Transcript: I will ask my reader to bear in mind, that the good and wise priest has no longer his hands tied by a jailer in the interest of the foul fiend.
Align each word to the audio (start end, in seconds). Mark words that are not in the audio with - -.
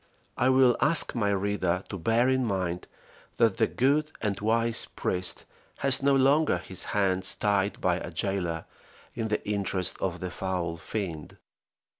I 0.35 0.49
will 0.49 0.75
ask 0.81 1.13
my 1.13 1.29
reader 1.29 1.83
to 1.89 1.99
bear 1.99 2.27
in 2.27 2.43
mind, 2.43 2.87
that 3.37 3.57
the 3.57 3.67
good 3.67 4.11
and 4.19 4.39
wise 4.39 4.85
priest 4.85 5.45
has 5.77 6.01
no 6.01 6.15
longer 6.15 6.57
his 6.57 6.85
hands 6.85 7.35
tied 7.35 7.79
by 7.79 7.97
a 7.97 8.09
jailer 8.09 8.65
in 9.13 9.27
the 9.27 9.47
interest 9.47 9.99
of 9.99 10.19
the 10.19 10.31
foul 10.31 10.77
fiend. 10.77 11.37